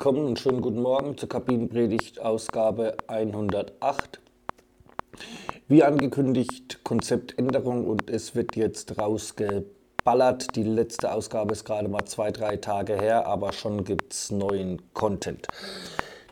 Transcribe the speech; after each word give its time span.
Willkommen 0.00 0.26
und 0.26 0.38
schönen 0.38 0.60
guten 0.60 0.80
Morgen 0.80 1.18
zur 1.18 1.28
Kabinenpredigt 1.28 2.20
Ausgabe 2.20 2.96
108. 3.08 4.20
Wie 5.66 5.82
angekündigt, 5.82 6.84
Konzeptänderung 6.84 7.84
und 7.84 8.08
es 8.08 8.36
wird 8.36 8.54
jetzt 8.54 8.96
rausgeballert. 8.96 10.54
Die 10.54 10.62
letzte 10.62 11.12
Ausgabe 11.12 11.50
ist 11.50 11.64
gerade 11.64 11.88
mal 11.88 12.04
zwei, 12.04 12.30
drei 12.30 12.58
Tage 12.58 12.94
her, 12.94 13.26
aber 13.26 13.52
schon 13.52 13.82
gibt 13.82 14.12
es 14.12 14.30
neuen 14.30 14.80
Content. 14.94 15.48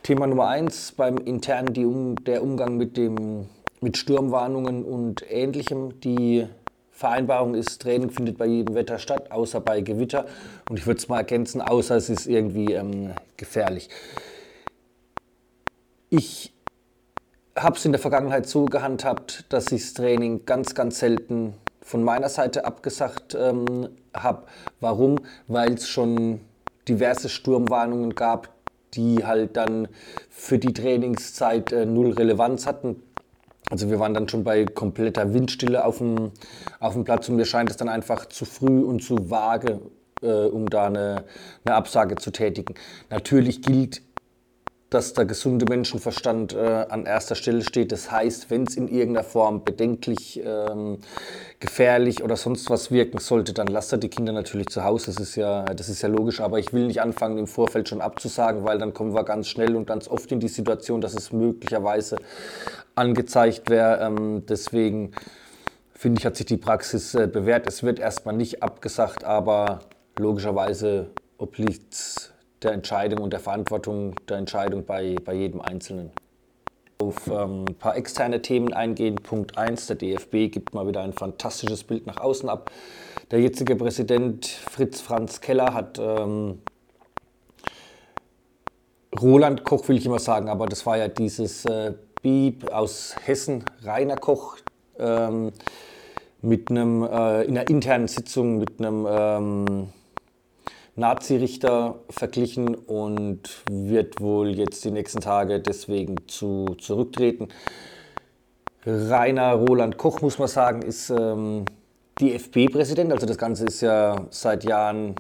Thema 0.04 0.28
Nummer 0.28 0.46
eins 0.46 0.92
beim 0.92 1.18
internen 1.18 1.86
um, 1.86 2.24
der 2.24 2.44
Umgang 2.44 2.76
mit, 2.76 2.96
dem, 2.96 3.46
mit 3.80 3.96
Sturmwarnungen 3.96 4.84
und 4.84 5.28
ähnlichem. 5.28 5.98
Die 6.02 6.46
Vereinbarung 6.96 7.54
ist, 7.54 7.82
Training 7.82 8.08
findet 8.08 8.38
bei 8.38 8.46
jedem 8.46 8.74
Wetter 8.74 8.98
statt, 8.98 9.30
außer 9.30 9.60
bei 9.60 9.82
Gewitter. 9.82 10.24
Und 10.70 10.78
ich 10.78 10.86
würde 10.86 10.96
es 10.96 11.08
mal 11.08 11.18
ergänzen, 11.18 11.60
außer 11.60 11.94
es 11.94 12.08
ist 12.08 12.26
irgendwie 12.26 12.72
ähm, 12.72 13.12
gefährlich. 13.36 13.90
Ich 16.08 16.54
habe 17.54 17.76
es 17.76 17.84
in 17.84 17.92
der 17.92 18.00
Vergangenheit 18.00 18.46
so 18.46 18.64
gehandhabt, 18.64 19.44
dass 19.50 19.70
ich 19.72 19.82
das 19.82 19.92
Training 19.92 20.46
ganz, 20.46 20.74
ganz 20.74 20.98
selten 20.98 21.52
von 21.82 22.02
meiner 22.02 22.30
Seite 22.30 22.64
abgesagt 22.64 23.36
ähm, 23.38 23.90
habe. 24.14 24.46
Warum? 24.80 25.16
Weil 25.48 25.74
es 25.74 25.90
schon 25.90 26.40
diverse 26.88 27.28
Sturmwarnungen 27.28 28.14
gab, 28.14 28.48
die 28.94 29.22
halt 29.26 29.58
dann 29.58 29.88
für 30.30 30.58
die 30.58 30.72
Trainingszeit 30.72 31.72
äh, 31.72 31.84
null 31.84 32.12
Relevanz 32.12 32.66
hatten. 32.66 33.02
Also 33.70 33.90
wir 33.90 33.98
waren 33.98 34.14
dann 34.14 34.28
schon 34.28 34.44
bei 34.44 34.64
kompletter 34.64 35.34
Windstille 35.34 35.84
auf 35.84 35.98
dem, 35.98 36.30
auf 36.78 36.94
dem 36.94 37.04
Platz 37.04 37.28
und 37.28 37.36
mir 37.36 37.46
scheint 37.46 37.70
es 37.70 37.76
dann 37.76 37.88
einfach 37.88 38.26
zu 38.26 38.44
früh 38.44 38.80
und 38.80 39.02
zu 39.02 39.28
vage, 39.30 39.80
äh, 40.22 40.46
um 40.46 40.68
da 40.70 40.86
eine, 40.86 41.24
eine 41.64 41.74
Absage 41.74 42.16
zu 42.16 42.30
tätigen. 42.30 42.74
Natürlich 43.10 43.62
gilt 43.62 44.02
dass 44.90 45.14
der 45.14 45.24
gesunde 45.24 45.66
Menschenverstand 45.68 46.54
äh, 46.54 46.86
an 46.88 47.06
erster 47.06 47.34
Stelle 47.34 47.62
steht. 47.62 47.90
Das 47.90 48.10
heißt, 48.10 48.50
wenn 48.50 48.62
es 48.62 48.76
in 48.76 48.86
irgendeiner 48.86 49.24
Form 49.24 49.64
bedenklich, 49.64 50.40
ähm, 50.44 50.98
gefährlich 51.58 52.22
oder 52.22 52.36
sonst 52.36 52.70
was 52.70 52.90
wirken 52.90 53.18
sollte, 53.18 53.52
dann 53.52 53.66
lasst 53.66 53.92
er 53.92 53.98
die 53.98 54.08
Kinder 54.08 54.32
natürlich 54.32 54.68
zu 54.68 54.84
Hause. 54.84 55.06
Das 55.06 55.16
ist, 55.16 55.36
ja, 55.36 55.64
das 55.64 55.88
ist 55.88 56.02
ja 56.02 56.08
logisch. 56.08 56.40
Aber 56.40 56.60
ich 56.60 56.72
will 56.72 56.86
nicht 56.86 57.00
anfangen, 57.00 57.36
im 57.36 57.48
Vorfeld 57.48 57.88
schon 57.88 58.00
abzusagen, 58.00 58.64
weil 58.64 58.78
dann 58.78 58.94
kommen 58.94 59.12
wir 59.12 59.24
ganz 59.24 59.48
schnell 59.48 59.74
und 59.74 59.86
ganz 59.86 60.06
oft 60.06 60.30
in 60.30 60.38
die 60.38 60.48
Situation, 60.48 61.00
dass 61.00 61.14
es 61.14 61.32
möglicherweise 61.32 62.16
angezeigt 62.96 63.70
wäre. 63.70 64.04
Ähm, 64.04 64.44
deswegen 64.46 65.12
finde 65.94 66.18
ich, 66.18 66.26
hat 66.26 66.36
sich 66.36 66.46
die 66.46 66.56
Praxis 66.56 67.14
äh, 67.14 67.26
bewährt. 67.26 67.66
Es 67.66 67.82
wird 67.82 67.98
erstmal 67.98 68.34
nicht 68.34 68.62
abgesagt, 68.62 69.24
aber 69.24 69.80
logischerweise 70.18 71.10
obliegt 71.38 71.94
es 71.94 72.32
der 72.62 72.72
Entscheidung 72.72 73.20
und 73.20 73.32
der 73.32 73.40
Verantwortung 73.40 74.14
der 74.28 74.38
Entscheidung 74.38 74.84
bei, 74.84 75.16
bei 75.24 75.34
jedem 75.34 75.60
Einzelnen. 75.60 76.10
Auf 76.98 77.26
ähm, 77.26 77.66
ein 77.68 77.74
paar 77.74 77.96
externe 77.96 78.40
Themen 78.40 78.72
eingehen. 78.72 79.16
Punkt 79.16 79.58
1, 79.58 79.86
der 79.88 79.96
DFB 79.96 80.50
gibt 80.50 80.72
mal 80.72 80.86
wieder 80.88 81.02
ein 81.02 81.12
fantastisches 81.12 81.84
Bild 81.84 82.06
nach 82.06 82.16
außen 82.16 82.48
ab. 82.48 82.70
Der 83.30 83.40
jetzige 83.40 83.76
Präsident 83.76 84.46
Fritz 84.46 85.02
Franz 85.02 85.42
Keller 85.42 85.74
hat 85.74 85.98
ähm, 85.98 86.62
Roland 89.20 89.64
Koch, 89.64 89.86
will 89.88 89.96
ich 89.96 90.06
immer 90.06 90.18
sagen, 90.18 90.48
aber 90.48 90.66
das 90.66 90.86
war 90.86 90.96
ja 90.96 91.08
dieses 91.08 91.64
äh, 91.66 91.94
Bieb 92.22 92.70
aus 92.72 93.14
Hessen, 93.24 93.64
Rainer 93.82 94.16
Koch, 94.16 94.56
ähm, 94.98 95.52
mit 96.42 96.70
einem, 96.70 97.02
äh, 97.02 97.42
in 97.44 97.56
einer 97.56 97.68
internen 97.68 98.08
Sitzung 98.08 98.58
mit 98.58 98.78
einem 98.78 99.06
ähm, 99.08 99.88
Nazi-Richter 100.96 101.96
verglichen 102.08 102.74
und 102.74 103.62
wird 103.70 104.20
wohl 104.20 104.56
jetzt 104.56 104.84
die 104.84 104.90
nächsten 104.90 105.20
Tage 105.20 105.60
deswegen 105.60 106.16
zu, 106.26 106.76
zurücktreten. 106.78 107.48
Rainer 108.86 109.54
Roland 109.54 109.98
Koch, 109.98 110.22
muss 110.22 110.38
man 110.38 110.48
sagen, 110.48 110.82
ist 110.82 111.10
ähm, 111.10 111.64
DFB-Präsident. 112.20 113.12
Also 113.12 113.26
das 113.26 113.36
Ganze 113.36 113.66
ist 113.66 113.82
ja 113.82 114.26
seit 114.30 114.64
Jahren 114.64 115.16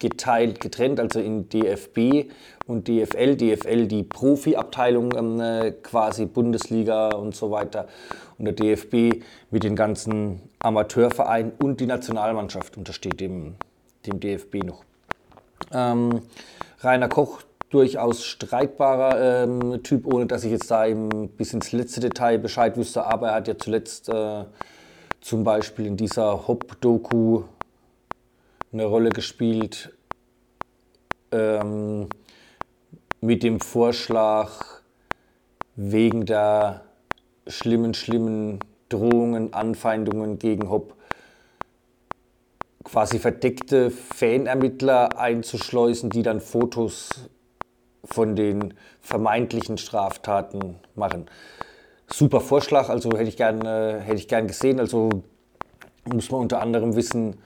geteilt, 0.00 0.58
getrennt, 0.60 0.98
also 0.98 1.20
in 1.20 1.48
DFB 1.48 2.30
und 2.66 2.88
DFL. 2.88 3.36
DFL 3.36 3.86
die 3.86 4.02
Profi-Abteilung, 4.02 5.14
ähm, 5.16 5.40
äh, 5.40 5.70
quasi 5.70 6.26
Bundesliga 6.26 7.10
und 7.10 7.36
so 7.36 7.52
weiter. 7.52 7.86
Und 8.38 8.46
der 8.46 8.54
DFB 8.54 9.22
mit 9.50 9.62
den 9.62 9.76
ganzen 9.76 10.40
Amateurvereinen 10.58 11.52
und 11.62 11.80
die 11.80 11.86
Nationalmannschaft 11.86 12.76
untersteht 12.76 13.20
dem 13.20 13.54
dem 14.06 14.20
DFB 14.20 14.64
noch. 14.64 14.84
Ähm, 15.72 16.22
Rainer 16.80 17.08
Koch, 17.08 17.42
durchaus 17.70 18.24
streitbarer 18.24 19.44
ähm, 19.44 19.82
Typ, 19.82 20.06
ohne 20.06 20.26
dass 20.26 20.44
ich 20.44 20.50
jetzt 20.50 20.70
da 20.70 20.86
eben 20.86 21.28
bis 21.30 21.52
ins 21.52 21.72
letzte 21.72 22.00
Detail 22.00 22.38
Bescheid 22.38 22.76
wüsste, 22.76 23.06
aber 23.06 23.28
er 23.28 23.34
hat 23.34 23.48
ja 23.48 23.56
zuletzt 23.56 24.08
äh, 24.08 24.44
zum 25.20 25.44
Beispiel 25.44 25.86
in 25.86 25.96
dieser 25.96 26.48
Hop-Doku 26.48 27.44
eine 28.72 28.84
Rolle 28.84 29.10
gespielt 29.10 29.92
ähm, 31.32 32.08
mit 33.20 33.42
dem 33.42 33.60
Vorschlag, 33.60 34.50
wegen 35.76 36.26
der 36.26 36.82
schlimmen, 37.46 37.94
schlimmen 37.94 38.60
Drohungen, 38.88 39.54
Anfeindungen 39.54 40.38
gegen 40.38 40.68
Hopp 40.68 40.94
quasi 42.84 43.18
verdeckte 43.18 43.90
Fanermittler 43.90 45.18
einzuschleusen, 45.18 46.10
die 46.10 46.22
dann 46.22 46.40
Fotos 46.40 47.30
von 48.04 48.34
den 48.34 48.74
vermeintlichen 49.00 49.78
Straftaten 49.78 50.76
machen. 50.94 51.26
Super 52.12 52.40
Vorschlag, 52.40 52.88
also 52.88 53.10
hätte 53.12 53.28
ich 53.28 53.36
gern, 53.36 53.64
äh, 53.64 54.00
hätte 54.00 54.16
ich 54.16 54.28
gern 54.28 54.48
gesehen. 54.48 54.80
Also 54.80 55.10
muss 56.04 56.30
man 56.30 56.40
unter 56.40 56.60
anderem 56.60 56.96
wissen, 56.96 57.36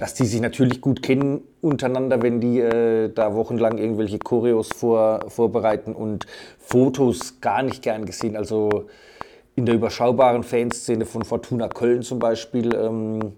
dass 0.00 0.14
die 0.14 0.24
sich 0.24 0.40
natürlich 0.40 0.80
gut 0.80 1.02
kennen 1.02 1.42
untereinander, 1.60 2.22
wenn 2.22 2.40
die 2.40 2.58
äh, 2.58 3.12
da 3.12 3.34
wochenlang 3.34 3.76
irgendwelche 3.76 4.18
Choreos 4.18 4.68
vor, 4.68 5.26
vorbereiten 5.28 5.94
und 5.94 6.26
Fotos 6.58 7.42
gar 7.42 7.62
nicht 7.62 7.82
gern 7.82 8.06
gesehen. 8.06 8.34
Also 8.34 8.86
in 9.56 9.66
der 9.66 9.74
überschaubaren 9.74 10.42
Fanszene 10.42 11.04
von 11.04 11.22
Fortuna 11.22 11.68
Köln 11.68 12.00
zum 12.00 12.18
Beispiel 12.18 12.74
ähm, 12.74 13.32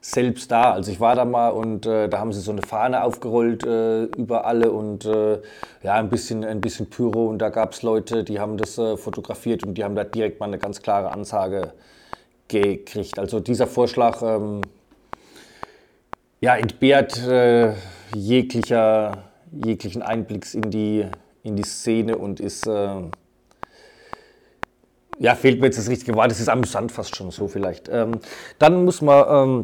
selbst 0.00 0.50
da. 0.50 0.72
Also 0.72 0.90
ich 0.90 0.98
war 0.98 1.14
da 1.14 1.26
mal 1.26 1.50
und 1.50 1.84
äh, 1.84 2.08
da 2.08 2.20
haben 2.20 2.32
sie 2.32 2.40
so 2.40 2.52
eine 2.52 2.62
Fahne 2.62 3.04
aufgerollt 3.04 3.66
äh, 3.66 4.04
über 4.04 4.46
alle 4.46 4.72
und 4.72 5.04
äh, 5.04 5.42
ja, 5.82 5.96
ein 5.96 6.08
bisschen, 6.08 6.42
ein 6.42 6.62
bisschen 6.62 6.88
Pyro 6.88 7.26
und 7.26 7.38
da 7.38 7.50
gab 7.50 7.72
es 7.74 7.82
Leute, 7.82 8.24
die 8.24 8.40
haben 8.40 8.56
das 8.56 8.78
äh, 8.78 8.96
fotografiert 8.96 9.62
und 9.62 9.74
die 9.74 9.84
haben 9.84 9.94
da 9.94 10.04
direkt 10.04 10.40
mal 10.40 10.46
eine 10.46 10.58
ganz 10.58 10.80
klare 10.80 11.12
Ansage 11.12 11.74
gekriegt. 12.48 13.18
Also 13.18 13.40
dieser 13.40 13.66
Vorschlag 13.66 14.22
ähm, 14.22 14.62
ja, 16.42 16.56
entbehrt 16.56 17.24
äh, 17.26 17.72
jeglicher, 18.14 19.30
jeglichen 19.64 20.02
Einblicks 20.02 20.54
in 20.54 20.70
die, 20.70 21.06
in 21.44 21.54
die 21.54 21.62
Szene 21.62 22.18
und 22.18 22.40
ist 22.40 22.66
äh, 22.66 23.02
ja, 25.18 25.36
fehlt 25.36 25.60
mir 25.60 25.66
jetzt 25.66 25.78
das 25.78 25.88
richtige 25.88 26.16
Wort, 26.16 26.32
es 26.32 26.40
ist 26.40 26.48
amüsant 26.48 26.90
fast 26.90 27.14
schon 27.14 27.30
so 27.30 27.46
vielleicht. 27.46 27.88
Ähm, 27.88 28.18
dann 28.58 28.84
muss 28.84 29.02
man 29.02 29.24
ähm, 29.28 29.62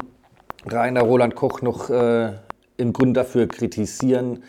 Rainer 0.65 1.01
Roland 1.01 1.35
Koch 1.35 1.61
noch 1.61 1.89
äh, 1.89 2.31
im 2.77 2.93
Grund 2.93 3.17
dafür 3.17 3.47
kritisieren, 3.47 4.43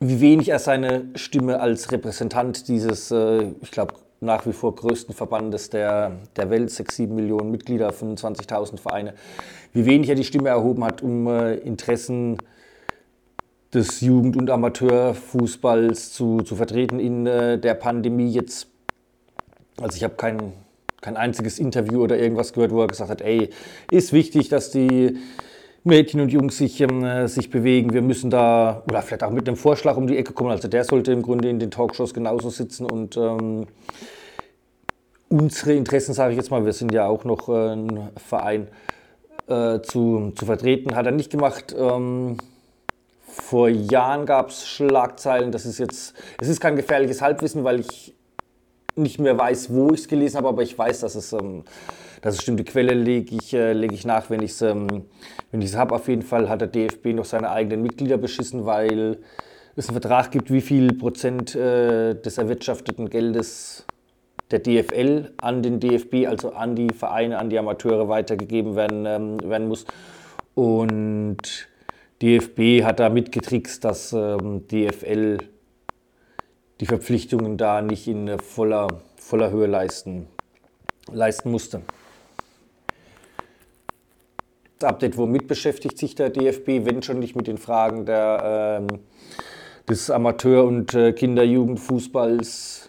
wie 0.00 0.20
wenig 0.20 0.50
er 0.50 0.58
seine 0.58 1.06
Stimme 1.14 1.60
als 1.60 1.90
Repräsentant 1.92 2.68
dieses, 2.68 3.10
äh, 3.10 3.52
ich 3.62 3.70
glaube, 3.70 3.94
nach 4.20 4.46
wie 4.46 4.52
vor 4.52 4.74
größten 4.74 5.14
Verbandes 5.14 5.70
der, 5.70 6.16
der 6.36 6.50
Welt, 6.50 6.70
6, 6.70 6.96
7 6.96 7.14
Millionen 7.14 7.50
Mitglieder, 7.50 7.90
25.000 7.90 8.78
Vereine, 8.78 9.14
wie 9.72 9.86
wenig 9.86 10.08
er 10.08 10.14
die 10.14 10.24
Stimme 10.24 10.48
erhoben 10.48 10.84
hat, 10.84 11.02
um 11.02 11.26
äh, 11.28 11.54
Interessen 11.54 12.38
des 13.72 14.00
Jugend- 14.00 14.36
und 14.36 14.50
Amateurfußballs 14.50 16.12
zu, 16.12 16.40
zu 16.40 16.56
vertreten 16.56 16.98
in 16.98 17.26
äh, 17.26 17.58
der 17.58 17.74
Pandemie 17.74 18.30
jetzt. 18.30 18.68
Also 19.80 19.96
ich 19.96 20.04
habe 20.04 20.14
keinen 20.14 20.52
kein 21.00 21.16
einziges 21.16 21.58
Interview 21.58 22.02
oder 22.02 22.18
irgendwas 22.18 22.52
gehört, 22.52 22.72
wo 22.72 22.80
er 22.80 22.88
gesagt 22.88 23.10
hat, 23.10 23.20
ey, 23.20 23.50
ist 23.90 24.12
wichtig, 24.12 24.48
dass 24.48 24.70
die 24.70 25.16
Mädchen 25.84 26.20
und 26.20 26.30
Jungs 26.30 26.58
sich, 26.58 26.80
äh, 26.80 27.26
sich 27.26 27.50
bewegen. 27.50 27.92
Wir 27.92 28.02
müssen 28.02 28.30
da, 28.30 28.82
oder 28.88 29.02
vielleicht 29.02 29.22
auch 29.22 29.30
mit 29.30 29.48
einem 29.48 29.56
Vorschlag 29.56 29.96
um 29.96 30.06
die 30.06 30.16
Ecke 30.16 30.32
kommen. 30.32 30.50
Also 30.50 30.68
der 30.68 30.84
sollte 30.84 31.12
im 31.12 31.22
Grunde 31.22 31.48
in 31.48 31.58
den 31.58 31.70
Talkshows 31.70 32.14
genauso 32.14 32.50
sitzen 32.50 32.84
und 32.84 33.16
ähm, 33.16 33.66
unsere 35.28 35.74
Interessen, 35.74 36.14
sage 36.14 36.32
ich 36.32 36.36
jetzt 36.36 36.50
mal, 36.50 36.64
wir 36.64 36.72
sind 36.72 36.92
ja 36.92 37.06
auch 37.06 37.24
noch 37.24 37.48
äh, 37.48 37.72
ein 37.72 38.10
Verein, 38.16 38.68
äh, 39.48 39.80
zu, 39.80 40.32
zu 40.36 40.44
vertreten, 40.44 40.94
hat 40.94 41.06
er 41.06 41.12
nicht 41.12 41.30
gemacht. 41.30 41.74
Ähm, 41.76 42.36
vor 43.26 43.68
Jahren 43.68 44.26
gab 44.26 44.50
es 44.50 44.66
Schlagzeilen, 44.66 45.52
das 45.52 45.64
ist 45.64 45.78
jetzt, 45.78 46.14
es 46.40 46.48
ist 46.48 46.60
kein 46.60 46.76
gefährliches 46.76 47.22
Halbwissen, 47.22 47.64
weil 47.64 47.80
ich 47.80 48.14
nicht 48.98 49.18
mehr 49.18 49.38
weiß, 49.38 49.72
wo 49.72 49.92
ich 49.92 50.00
es 50.00 50.08
gelesen 50.08 50.38
habe, 50.38 50.48
aber 50.48 50.62
ich 50.62 50.76
weiß, 50.76 51.00
dass 51.00 51.14
es, 51.14 51.32
ähm, 51.32 51.64
Das 52.20 52.42
stimmt, 52.42 52.58
die 52.58 52.64
Quelle 52.64 52.94
lege 52.94 53.36
ich, 53.36 53.54
äh, 53.54 53.72
leg 53.72 53.92
ich 53.92 54.04
nach, 54.04 54.28
wenn 54.28 54.42
ich 54.42 54.50
es 54.50 54.62
ähm, 54.62 55.04
habe. 55.76 55.94
Auf 55.94 56.08
jeden 56.08 56.22
Fall 56.22 56.48
hat 56.48 56.60
der 56.60 56.68
DFB 56.68 57.14
noch 57.14 57.24
seine 57.24 57.50
eigenen 57.50 57.82
Mitglieder 57.82 58.18
beschissen, 58.18 58.66
weil 58.66 59.18
es 59.76 59.88
einen 59.88 60.00
Vertrag 60.00 60.32
gibt, 60.32 60.50
wie 60.50 60.60
viel 60.60 60.94
Prozent 60.94 61.54
äh, 61.54 62.14
des 62.14 62.38
erwirtschafteten 62.38 63.08
Geldes 63.08 63.86
der 64.50 64.58
DFL 64.60 65.32
an 65.36 65.62
den 65.62 65.78
DFB, 65.78 66.26
also 66.26 66.52
an 66.52 66.74
die 66.74 66.92
Vereine, 66.92 67.38
an 67.38 67.50
die 67.50 67.58
Amateure 67.58 68.08
weitergegeben 68.08 68.74
werden, 68.74 69.06
ähm, 69.06 69.38
werden 69.48 69.68
muss. 69.68 69.84
Und 70.54 71.68
DFB 72.22 72.82
hat 72.82 72.98
da 72.98 73.10
mitgetrickst, 73.10 73.84
dass 73.84 74.12
ähm, 74.12 74.66
DFL 74.66 75.38
die 76.80 76.86
Verpflichtungen 76.86 77.56
da 77.56 77.82
nicht 77.82 78.06
in 78.06 78.38
voller, 78.38 79.02
voller 79.16 79.50
Höhe 79.50 79.66
leisten, 79.66 80.26
leisten 81.10 81.50
musste. 81.50 81.82
Das 84.78 84.90
Update, 84.90 85.16
womit 85.16 85.48
beschäftigt 85.48 85.98
sich 85.98 86.14
der 86.14 86.30
DFB, 86.30 86.86
wenn 86.86 87.02
schon 87.02 87.18
nicht 87.18 87.34
mit 87.34 87.48
den 87.48 87.58
Fragen 87.58 88.06
der, 88.06 88.78
ähm, 88.80 89.00
des 89.88 90.10
Amateur- 90.10 90.64
und 90.64 90.94
äh, 90.94 91.12
Kinder-Jugendfußballs 91.12 92.86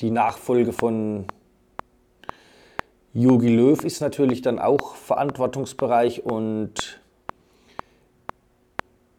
die 0.00 0.10
Nachfolge 0.10 0.72
von 0.72 1.26
Jogi 3.14 3.48
Löw 3.48 3.82
ist 3.82 4.00
natürlich 4.00 4.42
dann 4.42 4.58
auch 4.58 4.94
Verantwortungsbereich 4.94 6.24
und 6.24 7.00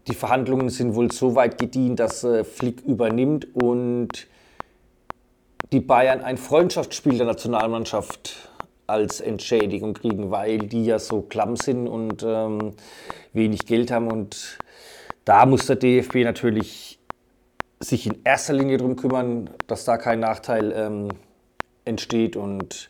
die 0.08 0.14
Verhandlungen 0.14 0.70
sind 0.70 0.96
wohl 0.96 1.12
so 1.12 1.36
weit 1.36 1.58
gediehen, 1.58 1.96
dass 1.96 2.24
äh, 2.24 2.44
Flick 2.44 2.82
übernimmt 2.82 3.48
und 3.56 4.28
die 5.72 5.80
Bayern 5.80 6.22
ein 6.22 6.38
Freundschaftsspiel 6.38 7.18
der 7.18 7.28
Nationalmannschaft 7.28 8.50
als 8.88 9.22
Entschädigung 9.22 9.94
kriegen, 9.94 10.32
weil 10.32 10.60
die 10.60 10.86
ja 10.86 10.98
so 10.98 11.22
klamm 11.22 11.56
sind 11.56 11.88
und 11.88 12.24
ähm, 12.24 12.74
wenig 13.34 13.66
Geld 13.66 13.92
haben. 13.92 14.12
Und 14.12 14.58
da 15.26 15.46
muss 15.46 15.68
der 15.68 15.76
DFB 15.76 16.24
natürlich 16.24 17.00
sich 17.80 18.08
in 18.08 18.20
erster 18.24 18.54
Linie 18.54 18.78
darum 18.78 18.96
kümmern, 18.96 19.50
dass 19.68 19.86
da 19.86 19.98
kein 19.98 20.20
Nachteil 20.20 20.74
ähm, 20.76 21.10
entsteht 21.86 22.36
und 22.36 22.90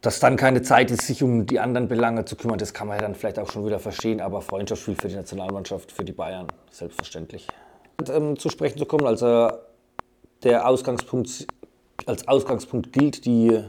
dass 0.00 0.20
dann 0.20 0.36
keine 0.36 0.62
Zeit 0.62 0.90
ist, 0.90 1.06
sich 1.06 1.22
um 1.22 1.46
die 1.46 1.58
anderen 1.58 1.88
Belange 1.88 2.24
zu 2.24 2.36
kümmern. 2.36 2.58
Das 2.58 2.72
kann 2.72 2.86
man 2.86 2.98
ja 2.98 3.02
dann 3.02 3.14
vielleicht 3.14 3.38
auch 3.38 3.50
schon 3.50 3.66
wieder 3.66 3.80
verstehen, 3.80 4.20
aber 4.20 4.42
Freundschaftsspiel 4.42 4.94
für 4.94 5.08
die 5.08 5.16
Nationalmannschaft, 5.16 5.90
für 5.90 6.04
die 6.04 6.12
Bayern, 6.12 6.46
selbstverständlich. 6.70 7.48
Ähm, 8.08 8.38
zu 8.38 8.48
sprechen 8.48 8.78
zu 8.78 8.86
kommen, 8.86 9.06
also 9.06 9.50
der 10.44 10.68
Ausgangspunkt, 10.68 11.48
als 12.06 12.28
Ausgangspunkt 12.28 12.92
gilt 12.92 13.24
die 13.24 13.60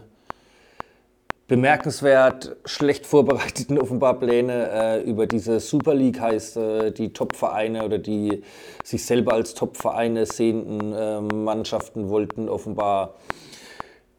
bemerkenswert 1.48 2.58
schlecht 2.64 3.08
vorbereiteten 3.08 3.78
offenbar 3.82 4.20
Pläne 4.20 4.70
äh, 4.72 5.02
über 5.02 5.26
diese 5.26 5.60
Super 5.60 5.96
League 5.96 6.20
heißt, 6.20 6.58
äh, 6.58 6.92
die 6.92 7.12
Top-Vereine 7.12 7.84
oder 7.84 7.98
die 7.98 8.44
sich 8.84 9.04
selber 9.04 9.34
als 9.34 9.56
Top-Vereine 9.56 10.28
sehenden 10.28 10.94
äh, 10.94 11.20
Mannschaften 11.22 12.10
wollten 12.10 12.48
offenbar 12.48 13.16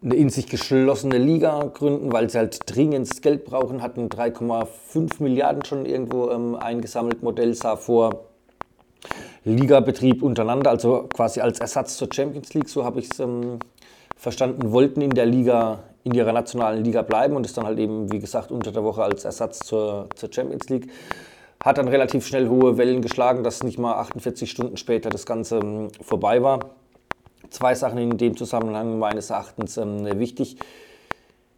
eine 0.02 0.14
in 0.14 0.30
sich 0.30 0.46
geschlossene 0.46 1.18
Liga 1.18 1.70
gründen, 1.74 2.12
weil 2.12 2.30
sie 2.30 2.38
halt 2.38 2.60
dringend 2.66 3.20
Geld 3.22 3.44
brauchen, 3.44 3.82
hatten 3.82 4.08
3,5 4.08 5.22
Milliarden 5.22 5.64
schon 5.64 5.84
irgendwo 5.84 6.30
ähm, 6.30 6.54
eingesammelt. 6.54 7.22
Modell 7.22 7.54
sah 7.54 7.76
vor 7.76 8.24
Ligabetrieb 9.44 10.22
untereinander, 10.22 10.70
also 10.70 11.06
quasi 11.14 11.40
als 11.40 11.60
Ersatz 11.60 11.96
zur 11.96 12.08
Champions 12.12 12.52
League, 12.54 12.68
so 12.68 12.84
habe 12.84 13.00
ich 13.00 13.10
es 13.10 13.20
ähm, 13.20 13.58
verstanden, 14.16 14.72
wollten 14.72 15.00
in 15.00 15.10
der 15.10 15.26
Liga 15.26 15.80
in 16.04 16.14
ihrer 16.14 16.32
nationalen 16.32 16.82
Liga 16.82 17.02
bleiben 17.02 17.36
und 17.36 17.44
ist 17.44 17.56
dann 17.56 17.66
halt 17.66 17.78
eben, 17.78 18.10
wie 18.10 18.20
gesagt, 18.20 18.50
unter 18.50 18.72
der 18.72 18.84
Woche 18.84 19.02
als 19.02 19.24
Ersatz 19.24 19.60
zur, 19.60 20.08
zur 20.14 20.32
Champions 20.32 20.68
League. 20.70 20.90
Hat 21.62 21.76
dann 21.76 21.88
relativ 21.88 22.26
schnell 22.26 22.48
hohe 22.48 22.78
Wellen 22.78 23.02
geschlagen, 23.02 23.42
dass 23.44 23.62
nicht 23.62 23.78
mal 23.78 23.94
48 23.94 24.50
Stunden 24.50 24.78
später 24.78 25.10
das 25.10 25.26
Ganze 25.26 25.58
ähm, 25.58 25.88
vorbei 26.00 26.42
war. 26.42 26.60
Zwei 27.50 27.74
Sachen 27.74 27.98
in 27.98 28.16
dem 28.16 28.36
Zusammenhang 28.36 28.98
meines 28.98 29.30
Erachtens 29.30 29.76
ähm, 29.76 30.18
wichtig. 30.18 30.56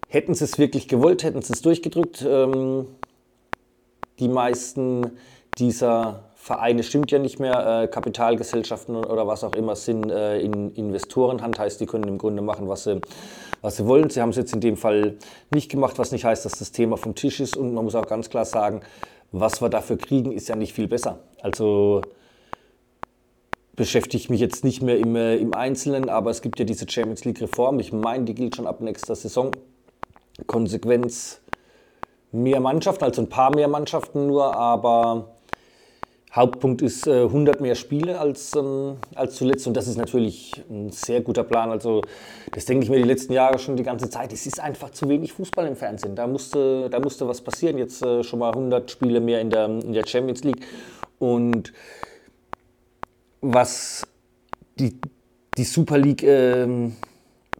Hätten 0.08 0.34
sie 0.34 0.44
es 0.44 0.58
wirklich 0.58 0.88
gewollt, 0.88 1.22
hätten 1.22 1.42
sie 1.42 1.52
es 1.52 1.62
durchgedrückt. 1.62 2.24
Ähm, 2.26 2.86
die 4.18 4.28
meisten 4.28 5.12
dieser 5.58 6.24
Vereine 6.34 6.82
stimmt 6.82 7.10
ja 7.12 7.18
nicht 7.18 7.38
mehr, 7.38 7.82
äh, 7.82 7.86
Kapitalgesellschaften 7.88 8.96
oder 8.96 9.26
was 9.28 9.44
auch 9.44 9.54
immer 9.54 9.76
sind 9.76 10.10
äh, 10.10 10.40
in 10.40 10.74
Investorenhand, 10.74 11.58
heißt, 11.58 11.80
die 11.80 11.86
können 11.86 12.08
im 12.08 12.18
Grunde 12.18 12.42
machen, 12.42 12.68
was 12.68 12.84
sie, 12.84 13.00
was 13.60 13.76
sie 13.76 13.86
wollen. 13.86 14.10
Sie 14.10 14.20
haben 14.20 14.30
es 14.30 14.36
jetzt 14.36 14.52
in 14.52 14.60
dem 14.60 14.76
Fall 14.76 15.18
nicht 15.54 15.70
gemacht, 15.70 15.98
was 15.98 16.10
nicht 16.10 16.24
heißt, 16.24 16.44
dass 16.44 16.58
das 16.58 16.72
Thema 16.72 16.96
vom 16.96 17.14
Tisch 17.14 17.38
ist. 17.38 17.56
Und 17.56 17.74
man 17.74 17.84
muss 17.84 17.94
auch 17.94 18.08
ganz 18.08 18.28
klar 18.28 18.44
sagen, 18.44 18.80
was 19.30 19.62
wir 19.62 19.68
dafür 19.68 19.98
kriegen, 19.98 20.32
ist 20.32 20.48
ja 20.48 20.56
nicht 20.56 20.72
viel 20.72 20.88
besser. 20.88 21.20
Also 21.40 22.02
beschäftige 23.74 24.22
ich 24.22 24.30
mich 24.30 24.40
jetzt 24.40 24.64
nicht 24.64 24.82
mehr 24.82 24.98
im, 24.98 25.16
äh, 25.16 25.36
im 25.36 25.54
Einzelnen, 25.54 26.08
aber 26.08 26.30
es 26.30 26.42
gibt 26.42 26.58
ja 26.58 26.64
diese 26.64 26.88
Champions 26.88 27.24
League-Reform. 27.24 27.80
Ich 27.80 27.92
meine, 27.92 28.24
die 28.24 28.34
gilt 28.34 28.56
schon 28.56 28.66
ab 28.66 28.80
nächster 28.80 29.14
Saison. 29.14 29.50
Konsequenz 30.46 31.40
mehr 32.32 32.60
Mannschaften, 32.60 33.04
also 33.04 33.22
ein 33.22 33.28
paar 33.28 33.54
mehr 33.54 33.68
Mannschaften 33.68 34.26
nur, 34.26 34.54
aber 34.56 35.36
Hauptpunkt 36.34 36.80
ist 36.80 37.06
äh, 37.06 37.24
100 37.24 37.60
mehr 37.60 37.74
Spiele 37.74 38.18
als, 38.18 38.56
ähm, 38.56 38.96
als 39.14 39.34
zuletzt 39.34 39.66
und 39.66 39.76
das 39.76 39.86
ist 39.86 39.98
natürlich 39.98 40.64
ein 40.70 40.90
sehr 40.90 41.20
guter 41.20 41.44
Plan. 41.44 41.70
Also 41.70 42.00
das 42.52 42.64
denke 42.64 42.84
ich 42.84 42.90
mir 42.90 42.96
die 42.96 43.02
letzten 43.02 43.34
Jahre 43.34 43.58
schon 43.58 43.76
die 43.76 43.82
ganze 43.82 44.08
Zeit. 44.08 44.32
Es 44.32 44.46
ist 44.46 44.58
einfach 44.58 44.90
zu 44.90 45.10
wenig 45.10 45.34
Fußball 45.34 45.66
im 45.66 45.76
Fernsehen. 45.76 46.16
Da 46.16 46.26
musste, 46.26 46.88
da 46.88 47.00
musste 47.00 47.28
was 47.28 47.42
passieren. 47.42 47.76
Jetzt 47.76 48.02
äh, 48.02 48.24
schon 48.24 48.38
mal 48.38 48.48
100 48.48 48.90
Spiele 48.90 49.20
mehr 49.20 49.42
in 49.42 49.50
der, 49.50 49.66
in 49.66 49.92
der 49.92 50.06
Champions 50.06 50.42
League 50.42 50.64
und 51.18 51.74
was 53.42 54.06
die, 54.78 54.98
die 55.58 55.64
Super 55.64 55.98
League 55.98 56.22
äh, 56.22 56.90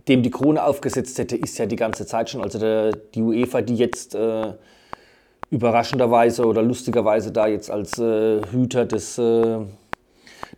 dem 0.09 0.23
die 0.23 0.31
Krone 0.31 0.65
aufgesetzt 0.65 1.19
hätte, 1.19 1.37
ist 1.37 1.59
ja 1.59 1.67
die 1.67 1.77
ganze 1.77 2.07
Zeit 2.07 2.31
schon. 2.31 2.43
Also 2.43 2.59
der, 2.59 2.93
die 2.93 3.23
UEFA, 3.23 3.63
die 3.63 3.77
jetzt 3.77 4.15
äh, 4.15 4.55
überraschenderweise 5.51 6.47
oder 6.47 6.63
lustigerweise 6.63 7.33
da 7.33 7.47
jetzt 7.47 7.71
als 7.71 7.99
äh, 7.99 8.41
Hüter 8.51 8.85
des, 8.85 9.19
äh, 9.19 9.59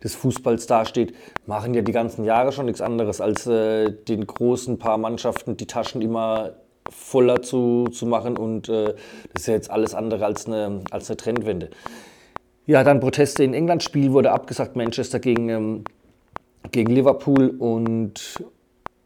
des 0.03 0.15
Fußballs 0.15 0.67
dasteht, 0.67 1.13
machen 1.45 1.73
ja 1.73 1.81
die 1.81 1.91
ganzen 1.91 2.25
Jahre 2.25 2.51
schon 2.51 2.65
nichts 2.65 2.81
anderes, 2.81 3.21
als 3.21 3.45
äh, 3.45 3.91
den 3.91 4.25
großen 4.25 4.79
paar 4.79 4.97
Mannschaften 4.97 5.57
die 5.57 5.67
Taschen 5.67 6.01
immer 6.01 6.53
voller 6.89 7.41
zu, 7.41 7.87
zu 7.91 8.05
machen 8.05 8.37
und 8.37 8.69
äh, 8.69 8.93
das 9.33 9.43
ist 9.43 9.47
ja 9.47 9.53
jetzt 9.55 9.71
alles 9.71 9.95
andere 9.95 10.25
als 10.25 10.45
eine, 10.45 10.81
als 10.91 11.09
eine 11.09 11.17
Trendwende. 11.17 11.69
Ja, 12.67 12.83
dann 12.83 12.99
Proteste 12.99 13.43
in 13.43 13.53
England, 13.53 13.83
Spiel 13.83 14.11
wurde 14.11 14.31
abgesagt, 14.31 14.75
Manchester 14.75 15.19
gegen, 15.19 15.49
ähm, 15.49 15.83
gegen 16.71 16.91
Liverpool 16.91 17.49
und 17.59 18.43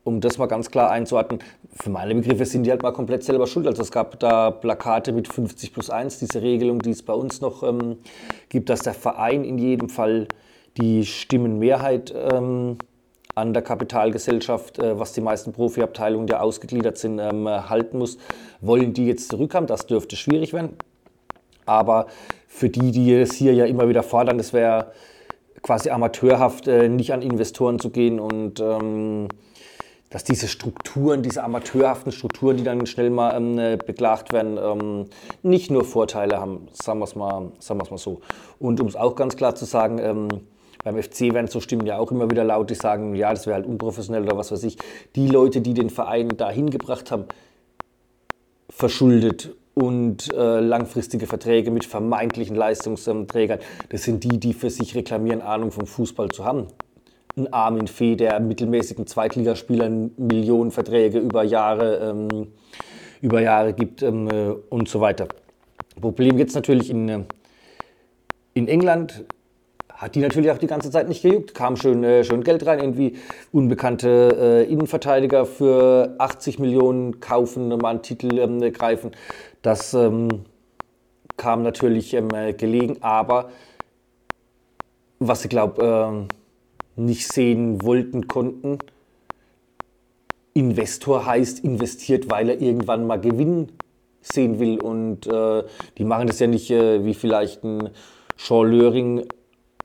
um 0.06 0.22
das 0.22 0.38
mal 0.38 0.46
ganz 0.46 0.72
klar 0.72 0.90
einzuordnen, 0.92 1.42
für 1.74 1.90
meine 1.90 2.16
Begriffe 2.16 2.46
sind 2.46 2.64
die 2.64 2.72
halt 2.72 2.84
mal 2.84 2.94
komplett 2.94 3.24
selber 3.24 3.48
schuld. 3.48 3.68
Also 3.68 3.82
es 3.82 3.92
gab 3.92 4.18
da 4.22 4.50
Plakate 4.50 5.12
mit 5.12 5.28
50 5.28 5.74
plus 5.74 5.90
1, 5.90 6.20
diese 6.20 6.42
Regelung, 6.42 6.80
die 6.80 6.92
es 6.92 7.04
bei 7.04 7.14
uns 7.14 7.42
noch 7.42 7.62
ähm, 7.64 7.98
gibt, 8.48 8.70
dass 8.70 8.80
der 8.80 8.94
Verein 8.94 9.44
in 9.44 9.58
jedem 9.58 9.90
Fall 9.90 10.30
die 10.78 11.06
Stimmenmehrheit 11.06 12.14
ähm, 12.16 12.78
an 13.36 13.54
der 13.54 13.62
Kapitalgesellschaft, 13.62 14.80
äh, 14.80 14.98
was 14.98 15.12
die 15.12 15.22
meisten 15.22 15.52
Profiabteilungen, 15.52 16.28
die 16.28 16.34
ausgegliedert 16.34 16.98
sind, 16.98 17.20
ähm, 17.20 17.48
halten 17.48 17.98
muss. 17.98 18.18
Wollen 18.62 18.94
die 18.94 19.06
jetzt 19.06 19.30
zurückhaben? 19.30 19.68
Das 19.68 19.86
dürfte 19.86 20.16
schwierig 20.16 20.54
werden. 20.54 20.78
Aber 21.70 22.08
für 22.48 22.70
die, 22.70 22.92
die 22.92 23.14
es 23.14 23.34
hier 23.34 23.54
ja 23.54 23.66
immer 23.66 23.88
wieder 23.88 24.04
fordern, 24.04 24.38
das 24.38 24.54
wäre 24.54 24.92
quasi 25.62 25.90
amateurhaft, 25.90 26.68
äh, 26.68 26.90
nicht 26.90 27.14
an 27.14 27.22
Investoren 27.22 27.80
zu 27.80 27.92
gehen 27.92 28.20
und 28.20 28.60
ähm, 28.60 29.28
dass 30.10 30.24
diese 30.24 30.48
Strukturen, 30.48 31.22
diese 31.22 31.44
amateurhaften 31.44 32.12
Strukturen, 32.12 32.58
die 32.58 32.64
dann 32.64 32.86
schnell 32.88 33.12
mal 33.12 33.36
ähm, 33.36 33.60
äh, 33.60 33.78
beklagt 33.78 34.34
werden, 34.34 34.58
ähm, 34.58 35.06
nicht 35.44 35.70
nur 35.70 35.84
Vorteile 35.84 36.40
haben, 36.40 36.68
sagen 36.72 37.00
wir 37.00 37.06
es 37.06 37.16
mal, 37.16 37.52
sagen 37.60 37.80
mal 37.90 37.98
so. 37.98 38.22
Und 38.58 38.82
um 38.82 38.88
es 38.88 38.96
auch 38.96 39.16
ganz 39.16 39.36
klar 39.36 39.54
zu 39.54 39.66
sagen, 39.66 40.00
ähm, 40.00 40.28
beim 40.84 41.02
FC 41.02 41.34
werden 41.34 41.48
so 41.48 41.60
Stimmen 41.60 41.86
ja 41.86 41.98
auch 41.98 42.12
immer 42.12 42.32
wieder 42.32 42.44
laut, 42.44 42.70
die 42.70 42.76
sagen, 42.76 43.14
ja, 43.14 43.32
das 43.32 43.46
wäre 43.46 43.56
halt 43.56 43.68
unprofessionell 43.68 44.24
oder 44.24 44.38
was 44.38 44.52
weiß 44.52 44.64
ich. 44.64 44.78
Die 45.16 45.28
Leute, 45.28 45.62
die 45.62 45.74
den 45.74 45.90
Verein 45.90 46.30
dahin 46.30 46.70
gebracht 46.70 47.12
haben, 47.12 47.26
verschuldet 48.70 49.54
und 49.80 50.34
äh, 50.34 50.60
langfristige 50.60 51.26
Verträge 51.26 51.72
mit 51.72 51.86
vermeintlichen 51.86 52.56
Leistungsträgern, 52.56 53.60
das 53.90 54.04
sind 54.04 54.26
die, 54.26 54.38
die 54.38 54.54
für 54.54 54.70
sich 54.70 54.94
reklamieren, 54.94 55.42
Ahnung 55.42 55.72
vom 55.72 55.88
Fußball 55.88 56.30
zu 56.30 56.44
haben. 56.44 56.68
Ein 57.38 57.54
Armin 57.54 57.88
Fee, 57.88 58.18
der 58.18 58.42
mittelmäßigen 58.42 59.08
Zweitligaspielern 59.08 60.12
Millionenverträge 60.18 61.20
über 61.20 61.44
Jahre, 61.44 61.98
ähm, 62.10 62.48
über 63.22 63.40
Jahre 63.40 63.72
gibt 63.74 64.02
ähm, 64.02 64.28
äh, 64.30 64.50
und 64.70 64.90
so 64.90 65.00
weiter. 65.00 65.28
Problem 66.02 66.38
jetzt 66.38 66.56
natürlich 66.56 66.90
in, 66.90 67.08
äh, 67.08 67.24
in 68.54 68.68
England 68.68 69.24
hat 70.00 70.16
die 70.16 70.22
natürlich 70.22 70.50
auch 70.50 70.58
die 70.58 70.68
ganze 70.68 70.90
Zeit 70.92 71.10
nicht 71.10 71.22
gejuckt. 71.22 71.54
Kam 71.54 71.76
schön, 71.76 72.06
äh, 72.06 72.24
schön 72.24 72.42
Geld 72.44 72.66
rein, 72.66 72.80
irgendwie 72.80 73.18
unbekannte 73.52 74.66
äh, 74.66 74.72
Innenverteidiger 74.72 75.46
für 75.46 76.16
80 76.18 76.58
Millionen 76.58 77.20
kaufen, 77.20 77.68
mal 77.68 77.90
einen 77.90 78.02
Titel 78.02 78.40
ähm, 78.40 78.62
greifen. 78.72 79.12
Das 79.62 79.94
ähm, 79.94 80.46
kam 81.36 81.64
natürlich 81.64 82.14
ähm, 82.14 82.30
gelegen, 82.58 82.98
aber 83.02 83.50
was 85.20 85.44
ich 85.44 85.50
glaube, 85.50 86.28
äh, 86.98 87.02
nicht 87.02 87.28
sehen 87.28 87.84
wollten, 87.84 88.30
konnten, 88.30 88.80
Investor 90.54 91.26
heißt 91.26 91.60
investiert, 91.66 92.32
weil 92.32 92.50
er 92.50 92.62
irgendwann 92.62 93.06
mal 93.06 93.20
Gewinn 93.20 93.68
sehen 94.22 94.60
will. 94.60 94.80
Und 94.80 95.28
äh, 95.28 95.64
die 95.98 96.06
machen 96.06 96.28
das 96.28 96.40
ja 96.40 96.48
nicht 96.48 96.72
äh, 96.72 97.04
wie 97.04 97.14
vielleicht 97.14 97.66
ein 97.66 97.90
Sean 98.38 98.72
Löring 98.72 99.26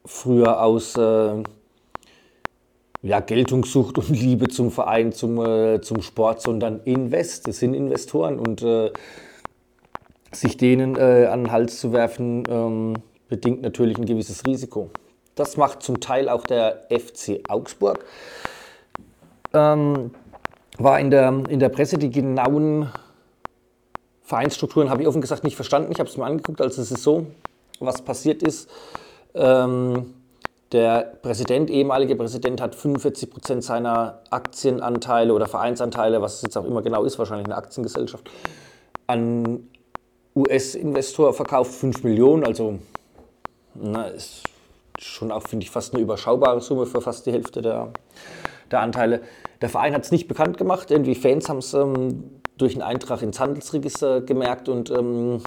früher 0.04 0.62
aus 0.62 0.96
äh, 0.96 1.42
ja, 3.02 3.20
Geltungssucht 3.20 3.99
und 3.99 4.08
Liebe 4.08 4.49
zum 4.49 4.70
Verein, 4.70 5.12
zum, 5.12 5.38
äh, 5.44 5.80
zum 5.80 6.02
Sport, 6.02 6.40
sondern 6.40 6.80
Invest. 6.84 7.46
Das 7.46 7.58
sind 7.58 7.75
Investoren 7.75 8.38
und 8.38 8.62
äh, 8.62 8.90
sich 10.32 10.56
denen 10.56 10.96
äh, 10.96 11.26
an 11.30 11.44
den 11.44 11.52
Hals 11.52 11.78
zu 11.80 11.92
werfen, 11.92 12.44
ähm, 12.49 12.94
bedingt 13.28 13.62
natürlich 13.62 13.99
ein 13.99 14.06
gewisses 14.06 14.46
Risiko. 14.46 14.90
Das 15.34 15.56
macht 15.56 15.82
zum 15.82 16.00
Teil 16.00 16.28
auch 16.28 16.44
der 16.44 16.87
FC 16.90 17.40
Augsburg. 17.49 18.04
Ähm, 19.52 20.12
war 20.78 20.99
in 20.99 21.11
der, 21.11 21.28
in 21.49 21.61
der 21.61 21.68
Presse 21.68 21.99
die 21.99 22.11
genauen 22.11 22.90
Vereinsstrukturen, 24.23 24.90
habe 24.90 25.02
ich 25.02 25.08
offen 25.08 25.20
gesagt 25.20 25.44
nicht 25.44 25.56
verstanden. 25.56 25.92
Ich 25.92 26.00
habe 26.00 26.08
es 26.08 26.16
mir 26.16 26.25
angeguckt, 26.25 26.61
also 26.61 26.80
es 26.80 26.90
ist 26.90 27.02
so, 27.02 27.26
was 27.80 28.02
passiert 28.02 28.42
ist. 28.42 28.68
Ähm, 29.34 30.14
der 30.72 31.18
Präsident, 31.22 31.70
ehemalige 31.70 32.16
Präsident, 32.16 32.60
hat 32.60 32.74
45 32.74 33.30
Prozent 33.30 33.64
seiner 33.64 34.20
Aktienanteile 34.30 35.32
oder 35.32 35.46
Vereinsanteile, 35.46 36.20
was 36.20 36.36
es 36.36 36.42
jetzt 36.42 36.56
auch 36.56 36.64
immer 36.64 36.82
genau 36.82 37.04
ist, 37.04 37.18
wahrscheinlich 37.18 37.46
eine 37.46 37.56
Aktiengesellschaft, 37.56 38.28
an 39.06 39.68
US-Investor 40.34 41.32
verkauft, 41.32 41.72
5 41.74 42.02
Millionen, 42.02 42.44
also 42.44 42.78
na, 43.74 44.06
ist 44.08 44.42
schon 44.98 45.30
auch, 45.30 45.42
finde 45.42 45.64
ich, 45.64 45.70
fast 45.70 45.94
eine 45.94 46.02
überschaubare 46.02 46.60
Summe 46.60 46.86
für 46.86 47.00
fast 47.00 47.26
die 47.26 47.32
Hälfte 47.32 47.62
der, 47.62 47.92
der 48.70 48.80
Anteile. 48.80 49.22
Der 49.60 49.68
Verein 49.68 49.94
hat 49.94 50.04
es 50.04 50.12
nicht 50.12 50.28
bekannt 50.28 50.58
gemacht, 50.58 50.90
irgendwie 50.90 51.14
Fans 51.14 51.48
haben 51.48 51.58
es 51.58 51.74
ähm, 51.74 52.40
durch 52.56 52.74
einen 52.74 52.82
Eintrag 52.82 53.22
ins 53.22 53.38
Handelsregister 53.40 54.20
gemerkt 54.22 54.68
und 54.68 54.90
ähm, 54.90 55.40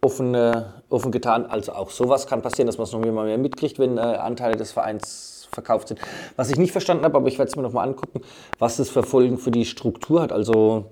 offen, 0.00 0.34
äh, 0.34 0.64
offen 0.92 1.12
getan. 1.12 1.46
Also 1.46 1.72
auch 1.72 1.90
sowas 1.90 2.26
kann 2.26 2.42
passieren, 2.42 2.66
dass 2.66 2.78
man 2.78 2.84
es 2.84 2.92
noch 2.92 3.00
mal 3.00 3.26
mehr 3.26 3.38
mitkriegt, 3.38 3.78
wenn 3.78 3.98
äh, 3.98 4.00
Anteile 4.00 4.56
des 4.56 4.72
Vereins 4.72 5.48
verkauft 5.52 5.88
sind. 5.88 6.00
Was 6.36 6.50
ich 6.50 6.56
nicht 6.56 6.72
verstanden 6.72 7.04
habe, 7.04 7.16
aber 7.16 7.28
ich 7.28 7.38
werde 7.38 7.50
es 7.50 7.56
mir 7.56 7.62
noch 7.62 7.72
mal 7.72 7.82
angucken, 7.82 8.22
was 8.58 8.76
das 8.76 8.88
für 8.88 9.02
Folgen 9.02 9.38
für 9.38 9.50
die 9.50 9.64
Struktur 9.64 10.22
hat. 10.22 10.32
Also 10.32 10.86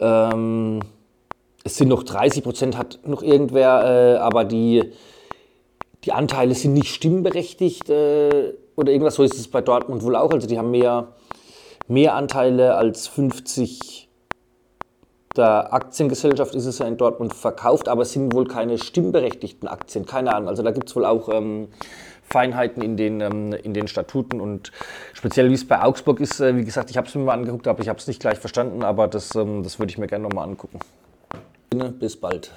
ähm, 0.00 0.80
es 1.62 1.76
sind 1.76 1.88
noch 1.88 2.02
30 2.02 2.42
Prozent, 2.42 2.76
hat 2.76 3.00
noch 3.04 3.22
irgendwer, 3.22 4.16
äh, 4.16 4.18
aber 4.18 4.44
die, 4.44 4.92
die 6.04 6.12
Anteile 6.12 6.54
sind 6.54 6.72
nicht 6.74 6.92
stimmberechtigt 6.92 7.88
äh, 7.90 8.54
oder 8.76 8.92
irgendwas. 8.92 9.14
So 9.14 9.22
ist 9.22 9.34
es 9.34 9.48
bei 9.48 9.60
Dortmund 9.60 10.02
wohl 10.02 10.16
auch. 10.16 10.30
Also 10.30 10.48
die 10.48 10.58
haben 10.58 10.70
mehr, 10.70 11.08
mehr 11.86 12.14
Anteile 12.14 12.74
als 12.74 13.06
50 13.08 14.09
der 15.36 15.72
Aktiengesellschaft 15.72 16.54
ist 16.54 16.66
es 16.66 16.78
ja 16.78 16.86
in 16.86 16.96
Dortmund 16.96 17.34
verkauft, 17.34 17.88
aber 17.88 18.02
es 18.02 18.12
sind 18.12 18.34
wohl 18.34 18.46
keine 18.46 18.78
stimmberechtigten 18.78 19.68
Aktien, 19.68 20.04
keine 20.04 20.34
Ahnung. 20.34 20.48
Also 20.48 20.62
da 20.62 20.72
gibt 20.72 20.88
es 20.88 20.96
wohl 20.96 21.04
auch 21.04 21.28
ähm, 21.28 21.68
Feinheiten 22.28 22.82
in 22.82 22.96
den, 22.96 23.20
ähm, 23.20 23.52
in 23.52 23.72
den 23.72 23.86
Statuten 23.86 24.40
und 24.40 24.72
speziell 25.12 25.48
wie 25.50 25.54
es 25.54 25.66
bei 25.66 25.82
Augsburg 25.82 26.20
ist, 26.20 26.40
äh, 26.40 26.56
wie 26.56 26.64
gesagt, 26.64 26.90
ich 26.90 26.96
habe 26.96 27.06
es 27.06 27.14
mir 27.14 27.22
mal 27.22 27.34
angeguckt, 27.34 27.68
aber 27.68 27.80
ich 27.80 27.88
habe 27.88 27.98
es 27.98 28.08
nicht 28.08 28.20
gleich 28.20 28.38
verstanden, 28.38 28.82
aber 28.82 29.06
das, 29.08 29.34
ähm, 29.36 29.62
das 29.62 29.78
würde 29.78 29.90
ich 29.90 29.98
mir 29.98 30.08
gerne 30.08 30.24
nochmal 30.28 30.48
angucken. 30.48 30.80
Bis 32.00 32.16
bald. 32.16 32.50